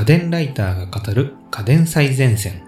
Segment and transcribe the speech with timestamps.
[0.00, 2.66] 家電ライターが語る家電最前線。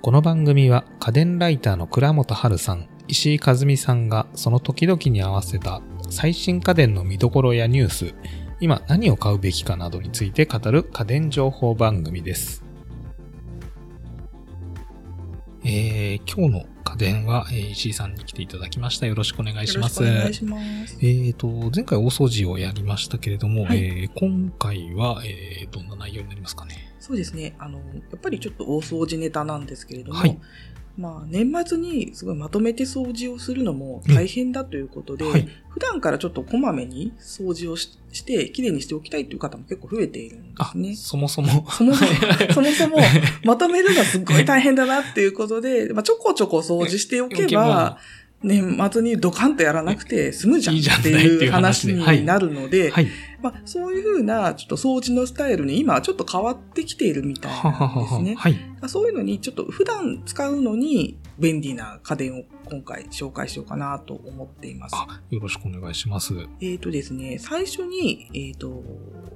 [0.00, 8.14] この番組は家電ライターの倉本春さん、石井和美さんがその時々に合わせた最新家電の見どころやニュース、
[8.60, 12.64] 今何を買うべきかなどについて語る家電情報番組です。
[15.66, 19.06] えー、今日の家電は、えー石井さんに来ていただきました。
[19.06, 20.02] よろしくお願いします。
[20.02, 20.98] よろしくお願いします。
[21.02, 26.94] えーと、前回大掃除をやりましたけれども、はいえー今回は、えーどんな内容になりますかね？
[27.00, 27.54] そうですね。
[27.58, 27.84] あの、や
[28.16, 30.38] っぱりちょっと大掃除ネタなんですけれども、はい
[30.96, 40.96] まあ、年末にすごいまとめて掃除をするのも大変だということで、はい普段からちょっとこまめに掃除をしして、きれいにしておきたいという方も結構増えているんであす、ね。
[40.96, 41.70] そもそも。
[41.70, 42.10] そもそも、
[42.54, 42.96] そもそも、
[43.44, 47.98] まとめるのはすっごい大変だなっていうことで、まあ、ちょこちょこ掃除しておけば、
[48.42, 53.08] 年末にドカンとやらなくて済むじゃんってないう話になるので、はい。
[53.42, 57.52] まあ、そういうふうな、ちょっと掃除のスタイルに今はちょっと変わってきているみたい。
[57.62, 58.34] なんですね。
[58.34, 58.56] はい。
[58.88, 64.96] そういうのに、ちょっと普段使うのに便利な家電を今回紹介しようかなと思っています。
[64.96, 66.34] あ、よろしくお願いします。
[66.60, 68.82] えっ、とですね、最初に、えっ、と、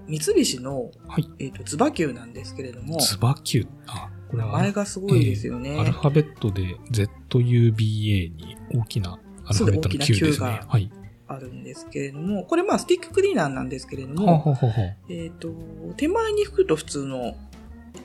[0.07, 1.29] 三菱の、はい。
[1.39, 3.69] えっ、と、ツバキューなんですけれども、ツバキュー。
[3.87, 5.79] あ、これ名は、前がすごいですよね。
[5.79, 10.41] アルファベットで ZUBA に大きなアルファベットの Q です。
[10.41, 10.91] ねはい。
[11.27, 14.97] あるんですけれども、これまあスティッククリーナーなんですけれどはも、ははは。
[15.09, 15.53] えっ、と、
[15.97, 17.37] 手前に引くと普通の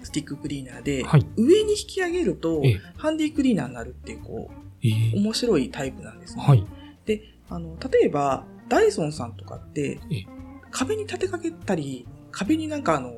[0.04, 1.26] スティッククリーナーで、はい。
[1.36, 4.52] 上に引き上げるとええ、ハンディクリーナーになるっていう、こ
[4.84, 6.44] えう、ー面白いタイプなんですね。
[6.44, 6.64] はい。
[7.06, 10.26] で、あの、例えば、ダイソンさんとかってええ、
[10.72, 13.14] 壁に立てかけたり、壁になんかあの、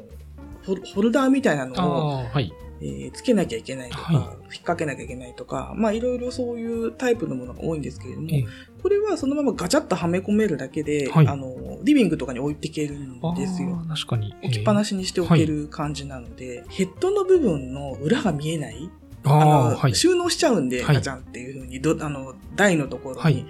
[0.66, 2.54] ホルダーみたいなのを、はい。
[2.82, 4.30] えーつけなきゃいけないとか、はい引っ
[4.64, 8.46] 掛けなきゃいけないとか、まあいろいろそういうタイプのものが多いんですけれども、ええ
[8.82, 13.70] これはそのままガチャッとはめ込めるだけで、はいあの、リビングとかに置いていけるんあですよ。
[13.86, 14.36] ー確かに。
[14.44, 14.90] 置きっぱなし。
[14.90, 18.90] しにしておける感じなので、ヘッドの部分の裏が見えない？
[19.24, 19.96] あの、はい。
[19.96, 23.46] 収納しちゃうんで、はいガチャンっていう風に、どあの、台のところに、はい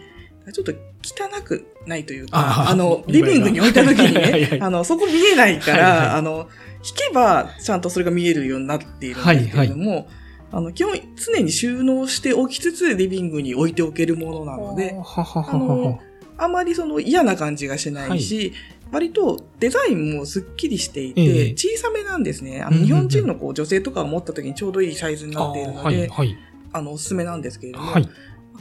[0.52, 0.72] ちょっと
[1.04, 6.08] 汚くないというか、あの、 リビングに置いた時に はいはいね、あの、そこ見えないから、はいはい。
[6.10, 6.48] あの、
[6.84, 10.08] 引けばちゃんとそれが見えるようになっているんですけれども、
[10.52, 16.00] あの、基本、常に収納しておきつつ、リビングに置いておけるものなので、ははははあの、
[16.38, 18.54] あまりその嫌な感じがしないし、
[18.92, 21.52] 割とデザインもすっきりしていて、ええ。
[21.52, 22.62] 小さめなんですね。
[22.62, 26.38] あの日本人のこう女性とかが持った時にちょうどいいサイズになっているので、はい、はい。
[26.72, 28.10] あの、おすすめなんですけれども、はい。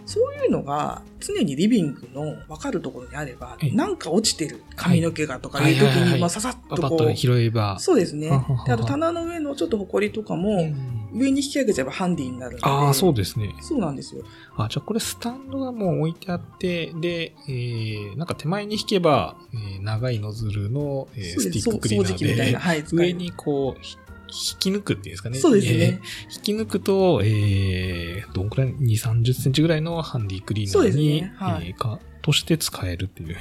[0.06, 7.78] そういうのが常にリビングの分かるところにあればええ、なんか落ちてる髪の毛がとかいう時に、まあ、ささっととこう、拾えば。
[7.80, 8.30] そうですね。
[8.68, 12.64] あと棚の上のちょっと埃とかうも、ん上に引き上げちゃえばハンディになるので。
[12.66, 13.54] ああ、そうですね。
[13.62, 14.22] そうなんですよ。
[14.56, 22.58] あ、じゃあこれスタンドがもう置いてあって、で、えー、なんか手前に引けば、えー長いノズルの、えースティッククリーナそう掃除機みたいーな。
[22.60, 23.96] はい、上にこう、ひ
[24.28, 25.38] 引き抜くっていうんですかね。
[25.38, 25.72] そうですね。
[25.72, 33.36] えー引き抜くと、えー、どんくらい ?2、30センチぐらいのハンディクリーナーに、ねはいえーか、として使えるっていう。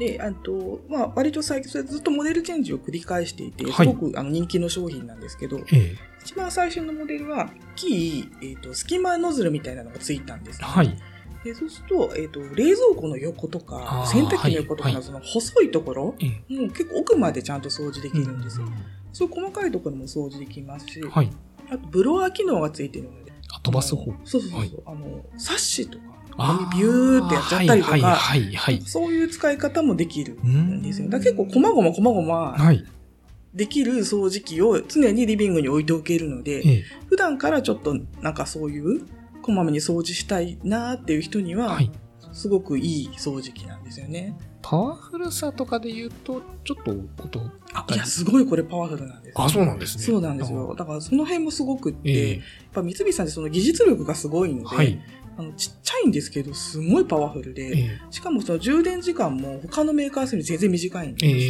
[0.00, 10.96] へで、あと、まあ、割と最近、ずっとモデルチェンジを繰り返していて、はいすごくあの人気の商品なんですけど、ーえ一番最初のモデルは、大きい、えっ、と、隙間ノズルみたいなのがついたんです、ー、はい。
[11.42, 18.66] でそうすると、えっ、と、冷蔵庫の横とあか、ー洗濯機の横とかのはいその細いところ、えーもう結構奥までちゃんと掃除できるんですよ。
[18.66, 18.76] うそう
[19.12, 21.30] いう細かいところも掃除できますし、はい。
[21.70, 24.04] あと、ブロワー機能がついてるので、あ、飛ばす方？
[24.24, 26.04] そうそうそう、はいあの、サッシとか、
[26.74, 28.54] ビューってやっちゃったりとか、はい、はい、はい。
[28.54, 31.06] はいそういう使い方もできるんですよ。
[31.06, 32.84] うんだ結構、細々細々、はい。
[33.54, 39.06] できる掃除機を常にリビングに置いておけるので、えー普段からちょっとなんかそういう
[39.42, 41.90] こまめに掃除したいなっていう人には、はい。
[42.32, 44.36] すごくいい掃除機なんですよね。
[44.62, 47.40] パワフルさとかで言うと、ちょっと音、
[47.72, 49.34] あ、いや、すごいこれパワフルなんです。
[49.36, 50.04] あ、そうなんですね。
[50.04, 50.74] そうなんですよ。
[50.76, 52.40] だからその辺もすごくって、ええやっ
[52.72, 55.00] ぱ三菱さんってその技術力がすごいので、はい。
[55.38, 61.32] あのちっちゃいんですけど、すごいパワフルで、えしかもその充電時間も他のメーカーより全然短いんですよ。
[61.32, 61.44] え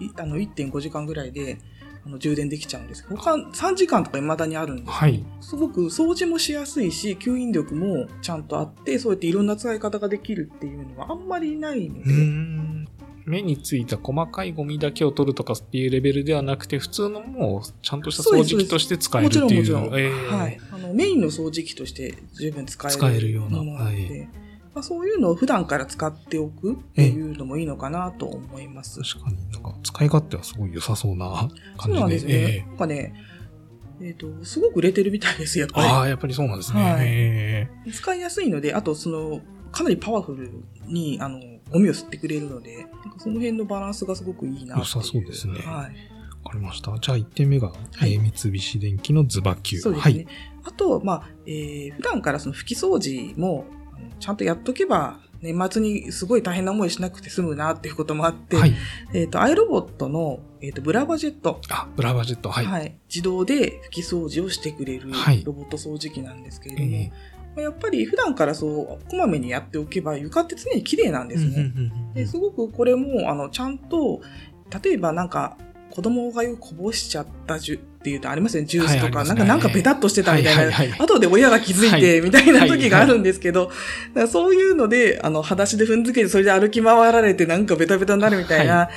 [0.00, 1.58] えいあの1.5時間ぐらいで
[2.06, 5.24] あの充電できちゃうんですけど、他3時間とか未だにあるんですよはい。
[5.40, 12.96] すごく掃除もしやすいし、吸引力もちゃんとあって、そうやっていろんな使い方ができるっていうのはあんまりないのうで。
[13.26, 19.64] 目についた細かいゴミだけを取るとかっていうレベルではなくて、普通のもうちゃんとした掃除機として使えるもっていう。
[19.64, 20.60] ちろんもちろん、ええはい。
[20.70, 24.28] あの、メインの掃除機として十分使える使えるようなものなので、はい
[24.76, 29.00] まあ、そういうのを普段から使っておくっていうのもいいのかなと思います。
[29.00, 29.38] 確かに
[29.72, 32.00] か使い勝手はすごい良さそうなそう感じで。
[32.00, 32.32] なんですね。
[32.34, 33.14] えなんかね、
[34.00, 35.88] えっ、と、すごく売れてるみたいですよ、やっぱり。
[35.88, 36.82] ああ、やっぱりそうなんですね。
[36.82, 39.40] はいえ使いやすいので、あとその、
[39.72, 40.50] かなりパワフル
[40.86, 41.40] に、あの、
[41.70, 44.78] ゴミを吸ってくれるので、なんかその辺のバランスがすごくいいなっ。
[44.78, 45.62] 良さそうですねはい。
[46.44, 46.96] わかりました。
[46.98, 49.82] じゃあ1点目が、はいえー三菱電機のズバキュー。
[49.82, 50.26] そうですね。
[50.64, 53.66] あと、まあ、えー普段からその拭き掃除も、
[54.20, 58.70] ちゃんとやっとけば、年末にすごい大変な思いしなくて済むなっていうこともあって、はい。
[58.70, 58.78] はい。
[59.14, 61.60] えっ、と、アイロボットの、えっ、と、ブラバジェット。
[61.70, 62.50] あ、ブラバジェット。
[62.50, 62.96] はい。
[63.08, 67.12] 自動で拭き掃除をしてくれるはいロボット掃除機なんですけれども、え
[67.54, 71.72] まあやっぱり普段からそう、こまめにやっておけば床って常に綺麗なんーですね。
[72.14, 74.20] ですごくこれも、あの、ちゃんと、
[74.82, 75.56] 例えばなんか、
[75.90, 79.34] 子供がよくこぼしちゃったジュっていうとありますよね、ジュースとか、はいね。
[79.34, 81.00] なんか、なんかベタっとしてたみたいな、はいはいはい。
[81.00, 82.20] 後で親が気づいて、はい。
[82.20, 88.88] みたいな時があるんですけど、だからそういうので、あの、裸足で踏んづけて、それで歩き回られて、なんかベタベタになるみたいな、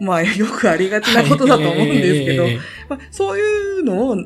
[0.00, 2.46] まあ、よくありがちなことだと思うんですけど、
[2.90, 4.16] まあ、そういうのを、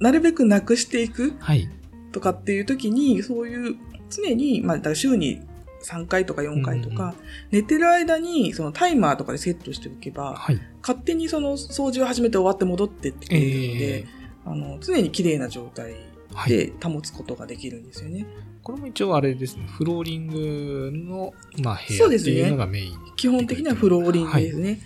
[0.00, 1.70] なるべくなくしていくはい。
[2.10, 3.76] とかっていう時に、そういう、
[4.10, 5.42] 常に、まあ、だから週に
[5.82, 7.14] 3回とか4回とか、うんうん
[7.50, 10.60] 寝てる間に、そのタイマーとかでセットしておけば、はい。
[10.80, 14.04] 勝手にその掃除を始めて終わって戻ってってくれるので、え
[14.46, 16.50] あの、常に綺麗な状態ーはい。
[16.50, 18.26] で保つことができるんですよね。
[18.62, 19.66] これも一応あれですね。
[19.66, 22.98] フローリングの、まあ、部屋っていうのがメイン。
[23.16, 24.80] 基本的にはフローリングですね。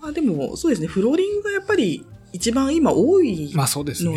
[0.00, 4.10] まあでも、そうですね、フローリングがやっぱり一番今多いまあそうですね。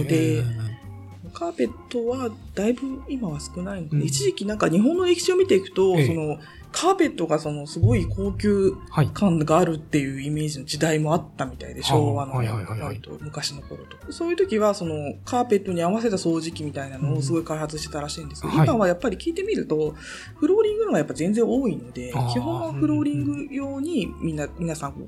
[1.36, 6.38] カーペットはだいぶ今は少ないので、うん一時期なんか日本の歴史を見ていくと、ええその
[6.72, 9.08] カーペットがそのすごい高級はい。
[9.08, 14.12] 感があるっていうイメージの時代もあったみたいで、昭和のはいはいはい昔の頃と。
[14.12, 19.96] そういう時はそのカーペットに合わせた掃除機みたいなのをすごい開発してたらしいんですけど、うんはい今はやっぱり聞いてみると、
[20.36, 25.08] フローリングのがやっぱ全然多いので、基本はフローリング用にみんな、皆さん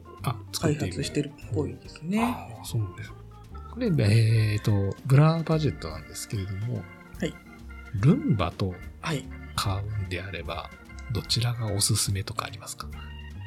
[0.62, 2.34] 開発してるっぽいですね。
[2.64, 3.27] そうです。
[3.78, 6.82] これ、えっ、と、ブラバジェットなんですけれども、
[7.20, 7.34] はい。
[8.02, 9.24] ルンバとはい。
[9.56, 10.72] 買うんであれば、
[11.12, 12.88] どちらがおすすめとかありますか？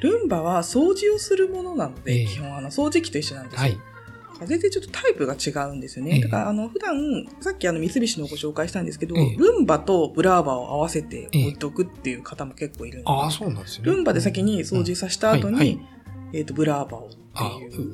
[0.01, 3.59] ルンバは掃除をするものなので、ええ基本あの掃除機と一緒なんですよ。
[3.59, 3.77] はい。
[4.47, 6.15] 全然ちょっとタイプが違うんですよね。
[6.15, 6.97] ええだから、あの、普段、
[7.41, 13.91] さっきあの、三菱のご紹介したんですけど、ええルンバとブラーバを合わせて置いとくっていう方も結構いるんで、ああ、そうなんですよね。
[13.91, 16.00] ルンバで先に掃除させた後に、うんはいはい
[16.33, 17.09] えっ、と、ブラーバを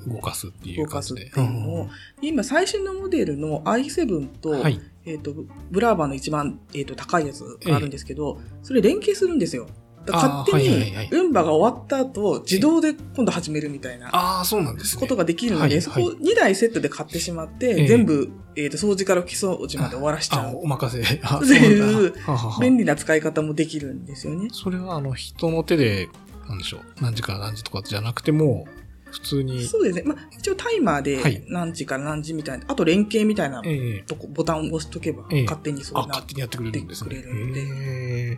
[0.08, 1.18] 動かすっていう動かすっ。
[1.18, 1.90] ていうのを、
[2.22, 4.80] 今最新のモデルの i7 と、うんはい。
[5.06, 5.34] えっ、と、
[5.72, 9.68] ブラーバの一番、えっ、と、高いやつがあるんですけど、それ連携するんですよ。
[10.12, 14.10] 勝手に、ルンバが終わった後、自動で今度始めるみたいな。
[14.16, 15.02] ああ、そうなんですね。
[15.02, 20.60] ことができるので、はいそこはい2台セットで買ってしまって、ええ全部、えっ、と、掃除から拭き掃除まで終わらしちゃあ、う。
[20.64, 21.20] お任せ。
[21.24, 22.14] あ、っていう
[22.62, 24.50] 便利な使い方もできるんですよね。
[24.52, 26.10] それは、あの、人の手で、
[26.50, 26.82] なんでしょう。
[27.02, 28.68] 何時から何時とかじゃなくても、
[29.12, 30.04] 普通に、そうですね。
[30.06, 37.16] まあ、一応タイマーはいで何時から何時みたいな、あと連携みたいなええとこ、ボタンを押しとけば、ええ勝手にそうあ、な勝手にやってくれるんですね。
[37.16, 38.38] やってくれるんでへー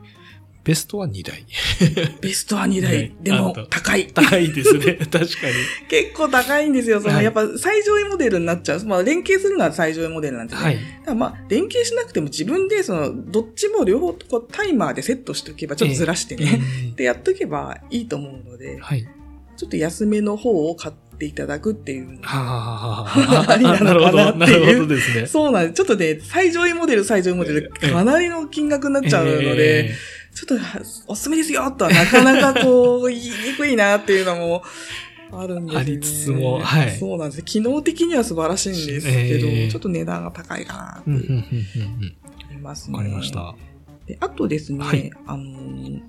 [0.70, 1.46] ベストは2台。
[2.22, 4.06] ベストは2台、ねでも高い。
[4.14, 4.94] 高いですね。
[5.10, 5.28] 確かに。
[5.90, 7.02] 結構高いんですよ。
[7.02, 8.86] その、はいやっぱ最上位モデルになっちゃう。
[8.86, 10.80] まあ、連携するのは最上位モデルなんですね。
[11.06, 11.16] はい。
[11.16, 19.08] まあ、連携しなくても自分で、その、どっちも両方こうタイマーでセットしておけば、ちょっとずらしてね、うんでやっとけばいいと思うので、はい。
[19.58, 25.26] ちょっと安めの方を買っていただくっていうのはあ、はあはあ、 ありなのかなっていうなるほど、なるほどですね。
[25.26, 25.74] そうなんです。
[25.74, 29.96] ちょっとね、最上位モデル、最上位モデル、ええかなりの金額になっちゃうので、え
[30.48, 30.66] ちょっと
[31.08, 34.64] おすすめですよとはなかなかこう、言いにくいなっていうのも
[35.32, 35.80] あるんですよね。
[35.80, 37.44] ありつつもはいそうなんです。
[37.44, 41.32] 機能的には素晴らしいんですけど、ええちょっと値段が高いかなって。
[41.32, 42.98] 思いますね。
[42.98, 43.56] わかりました。
[44.06, 46.02] であとですね、はいあのー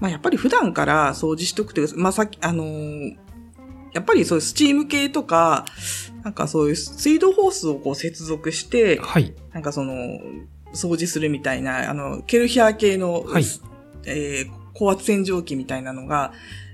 [0.00, 3.16] まあ、やっぱり普段から掃除しとくというか、まあ、さっき、あのー
[3.92, 5.64] やっぱりそういうスチーム系とか、
[6.22, 9.32] なんかそういう水道ホースをこう接続して、はい。
[9.54, 9.94] なんかその、
[10.72, 13.44] 掃除するみたいな、あの、ケルヒャー系の、はい。
[14.06, 16.32] えー高圧洗浄機みたいなのが、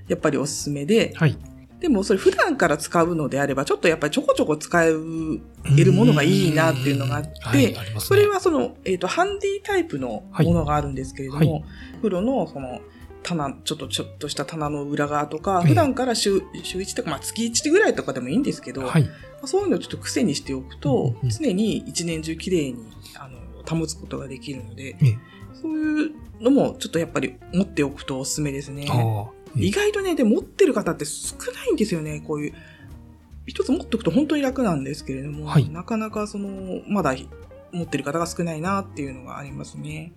[0.08, 1.38] やっぱりおすすめで、はい。
[1.80, 7.76] でもそれ普段から使うのであれば、ちょっとやっぱりちょこちょこ使えるものがいいなっていうのがあって、はい、ね。
[7.98, 11.48] それはその、えっ、と、ハンディタイプのものがあるんですけれども、はい。
[11.48, 11.60] は
[11.96, 12.80] 風呂のその、
[13.24, 15.68] 棚、ちょっと、ちょっとした棚の裏側とか、ええ。
[15.68, 19.04] 普段から週、週1とか、まあ月1ぐらいとかでもいいんですけど、はい。
[19.04, 19.10] ま
[19.44, 21.30] あそういうのをちょっと癖にしておくと、うんうん。
[21.30, 22.78] 常に一年中綺麗に、
[23.68, 25.18] 保つことができるので、え
[25.54, 28.86] そういうのもちょっとやっぱり持っておくとおすすめですね。
[29.56, 32.54] 意外とね、で、持ってる方って少ないんですよね、こういう。
[33.46, 37.14] 一つ持っておくと本当に楽なんですけれども、はいなかなかその、まだ
[37.72, 40.12] 持ってる方が少ないなっていうのがありますね。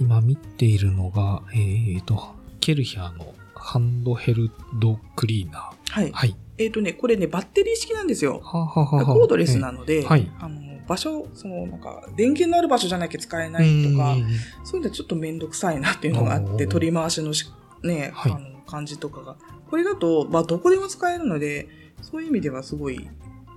[0.00, 6.10] 今見ているのが、えっ、と、ケルヒャーのハンドヘルドクリーナはい。
[6.10, 6.12] ー。
[6.12, 6.36] はい。
[6.58, 8.40] えっ、とね、これね、バッテリー式なんですよ。
[8.42, 14.24] はあはあはコードレスなので、はいあの、場所、その、なんか、電源のある場所じゃなきゃ使えないとかう、ん
[14.64, 17.46] そういうのはちょっとめんどくさいなっていうのがあって、取り回しのし
[17.82, 19.36] ね、はいあの、感じとかが。
[19.70, 21.68] これだと、まあ、どこでも使えるので、
[22.02, 23.08] そういう意味ではすごい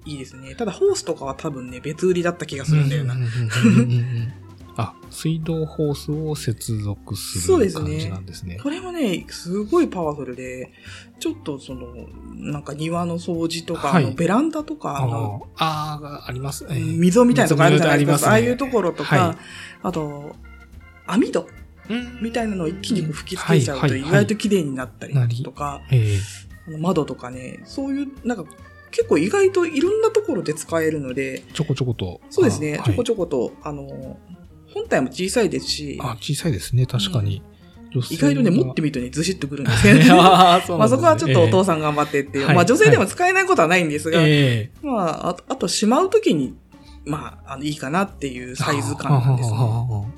[0.05, 0.55] いいですね。
[0.55, 3.15] ただホースとかは多分ね、別売りだった気がするんだよな。
[4.77, 7.89] あ、水道ホースを接続するそうですね。
[7.89, 8.59] 感じなんですね。
[8.61, 10.71] これもね、すごいパワフルで、
[11.19, 11.87] ちょっとその、
[12.35, 14.11] なんか庭の掃除とか、はい。
[14.13, 16.65] ベランダとか、ああのあー、あります。
[16.69, 18.15] えー溝みたいなとこあるじゃないですか。
[18.17, 19.37] 溝ああいうところとか、はい。
[19.81, 20.35] あと、
[21.07, 21.47] 網戸
[21.89, 22.19] うん。
[22.21, 25.81] みたいなのを一気にこう吹き付けちゃうと意外と綺麗になったりとか、
[26.79, 28.45] 窓とかね、そういう、なんか
[28.91, 32.21] 結構意外といろんなところで使えるので、ちょこちょこと。
[32.29, 34.19] そうですね、あちょこちょこと、あの、
[34.73, 37.41] 本体も小さいですし、あ、小さいですね、確かに。
[37.91, 40.07] 女性意外とね、が持ってみるとね、ずしっとくるんですよね。
[40.11, 42.45] あーそうまあそこはちょっとお父さん頑張ってっていう。
[42.45, 46.55] はいまあ女性でも使えないことはないんですが、ええまあ、ああとしまうときに、
[47.05, 49.57] まあ、あの、いいかなっていうサイズ感なんですね。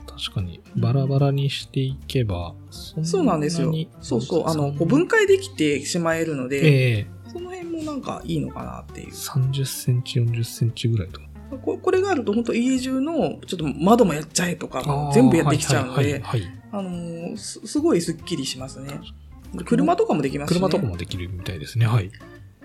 [0.08, 0.60] 確かに。
[0.76, 3.72] バラバラにしていけば、そそうなんですよ。
[4.02, 4.48] そうそう。
[4.48, 9.14] あの、こう分解できてしまえるので、ええその辺もなんかいいのかなっていう。
[9.14, 11.22] 30センチ、40センチぐらいと。
[11.58, 16.24] ここれがあると本当家中の、ちょっと窓もやっちゃえとか全部やってきちゃうので、
[16.72, 19.00] あのーす、すごいスッキリしますね。
[19.66, 20.60] 車とかもできますし、ね。
[20.60, 21.88] 車とかもできるみたいですね。
[21.88, 22.12] はい。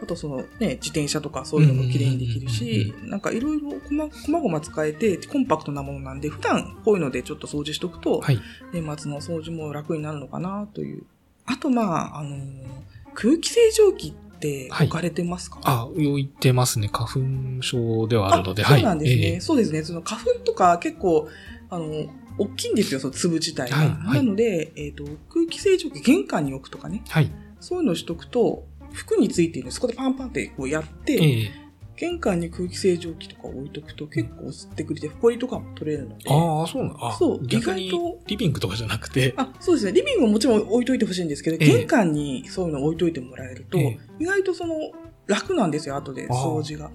[0.03, 8.39] あとそのね、自転車とかそういうのも綺麗にできるしうん、なんかいろいろこま、こまごま使えて、コンパクトなものなんで、普段こういうのでちょっと掃除しとくと、はい。
[8.73, 11.05] 年末の掃除も楽になるのかなという。
[11.47, 11.83] あとま
[12.17, 12.41] あ、あのー
[13.15, 16.91] 空気清浄機ってはい置かれてますか、あ、置いてますね。
[16.93, 18.81] 花粉症ではあるので、はい。
[18.81, 19.83] そうなんですね、ええそうですね。
[19.83, 21.29] その花粉とか結構、
[21.71, 21.87] あの、
[22.37, 23.77] 大きいんですよ、その粒自体が。
[23.77, 27.31] はいはいなので、えっ、と、空気清浄機玄関に置くとかね、はい。
[27.61, 31.64] そういうのをしとくと、服についているのでそこでパンパンってこうやって、ええ
[31.97, 36.29] 玄関に空気清浄機とか置いとくと結構吸ってくれて、埃とかも取れるので。
[36.29, 39.93] ああ、そうなのあそう意外とリビングとかじゃなくて、あ、そうですね。
[39.93, 44.75] リビングももちろん置いといてほしいんですけど、ええ玄関にそういうの置いといてもらえると、ええ意外とその、
[45.27, 46.91] 楽なんですよ、後で掃除が。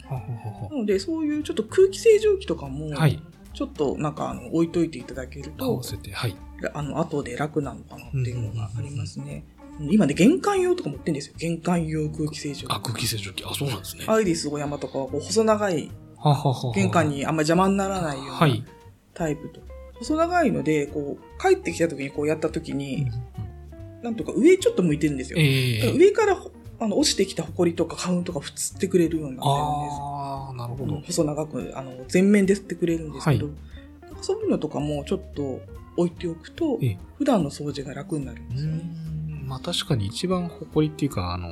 [0.69, 3.21] なので、そういうちょっと空気清浄機とかも、ははい。
[3.53, 6.35] ちょっとなんかあの置いといていただける合とわ、せて、はい。
[6.73, 9.43] あの、後で楽なのかなっていうのがありますね。
[9.79, 11.35] 今ね、玄関用とか持ってるんですよ。
[11.37, 12.73] 玄関用空気清浄機。
[12.73, 13.43] あ、空気清浄機。
[13.45, 14.05] あ、そうなんですね。
[14.07, 18.63] アイリスオーヤマとかはこう細長いはははは玄関にあんまり邪魔にならないようなはい。
[19.13, 19.61] タイプと。
[19.99, 23.07] 細長いので、こう、帰ってきた時にこうやった時に、
[24.01, 25.39] なんとか上ちょっと向いてるんですよ。
[25.39, 29.97] ええ上からほあの落ちてきた埃とか花粉とか吸ってくれるようになってるんです。
[29.99, 31.01] ああ、なるほどうん。
[31.01, 33.51] 細長く、あの、全面で吸ってくれるんですけど、は
[34.21, 35.59] そういうのとかもちょっと
[35.97, 38.81] 置いておくとええ、普段の掃除が楽になるんうですよね。
[39.49, 41.49] んまあ確かに一番埃っていうか、あの、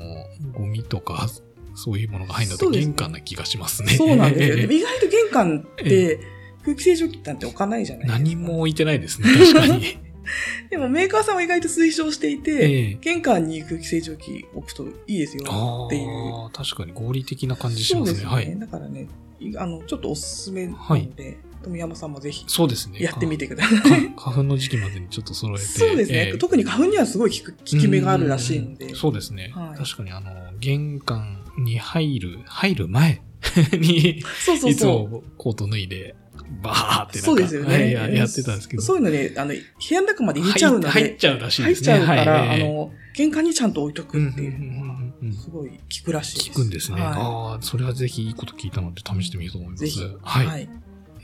[0.53, 1.27] ゴミとか、
[1.75, 3.93] そういうものが入るのって玄関な気がしますね。
[3.93, 4.55] そうなんですよ。
[4.55, 6.19] え えでも意外と玄関って
[6.63, 8.19] 空気清浄機なんて置かないじゃないですか。
[8.19, 9.99] 何も置いてないですね、確かに。
[10.69, 15.43] でもメーカーさんは意外と推奨していて、ええ玄関に空気清浄機置くといいですよ
[15.87, 16.49] っていう。
[16.51, 18.05] 確かに合理的な感じしまね。
[18.07, 18.29] ですすね。
[18.29, 18.59] はい。
[18.59, 19.07] だからね、
[19.39, 23.01] いあの、ちょっ効すめなので、富山さんもぜひそうですね。
[23.01, 24.13] やってみてくだかさい。
[24.17, 25.65] 花粉の時期までにちょっと揃えて。
[25.65, 28.85] そうですね、ええ特に花粉にはすごい効く効き目があるらしいので。
[28.85, 29.51] うんそうですね。
[29.53, 33.21] はい確かにあの、玄関に入る、入る前
[33.73, 36.15] に、そうそういつそもコート脱いで、
[36.61, 38.79] バーってなんかそうですよねはいややってたんですけう。
[38.79, 38.85] ど。
[38.85, 39.55] そういうのね、あの、部
[39.89, 41.97] 屋の中まで入れちゃうので、入入っちゃうらしい入っですね。
[41.97, 46.49] ちゃうから、はいあの、玄関にちゃんと置いとくっていうすごい効くらしいです。
[46.51, 47.01] 聞くんですね。
[47.01, 49.85] はああ、それはぜひいいこと聞いたので試してみようと思います。
[50.21, 50.69] はい。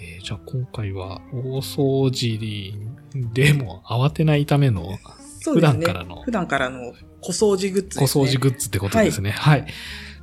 [0.03, 0.13] はい。
[0.15, 2.73] えーじゃあ今回は大掃除
[3.33, 4.97] でも慌てないための。
[5.43, 8.23] 普段からの普段からの小掃除グッズ小ですね。
[8.23, 9.31] 掃除グッズってことですね。
[9.31, 9.65] はい。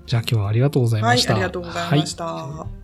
[0.06, 1.34] じゃあ今日はありがとうございはい、ました。
[1.34, 2.24] ありがとうございました。
[2.24, 2.80] はい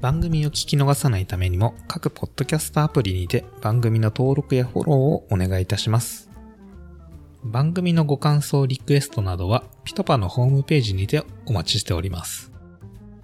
[0.00, 6.28] 番組を聞き逃さないためにも各ポッドキャストアプリにて番組の登録やフォローをお願いいたします。
[7.44, 12.51] 番組のご感想、リクエストなどはピトパのホームページにてお待ちしております。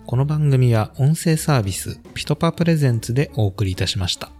[0.08, 4.30] この番組は音声サービスピトパプレゼンツでお送りいたしました。